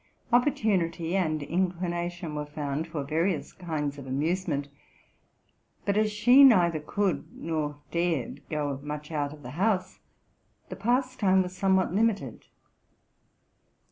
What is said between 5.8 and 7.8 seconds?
But, as she neither could nor